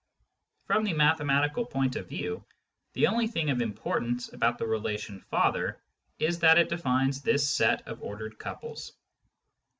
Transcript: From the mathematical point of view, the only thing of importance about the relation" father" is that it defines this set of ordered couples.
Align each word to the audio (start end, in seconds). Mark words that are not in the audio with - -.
From 0.65 0.83
the 0.83 0.93
mathematical 0.93 1.63
point 1.63 1.95
of 1.95 2.09
view, 2.09 2.43
the 2.93 3.05
only 3.05 3.27
thing 3.27 3.51
of 3.51 3.61
importance 3.61 4.33
about 4.33 4.57
the 4.57 4.65
relation" 4.65 5.21
father" 5.29 5.79
is 6.17 6.39
that 6.39 6.57
it 6.57 6.69
defines 6.69 7.21
this 7.21 7.47
set 7.47 7.87
of 7.87 8.01
ordered 8.01 8.39
couples. 8.39 8.93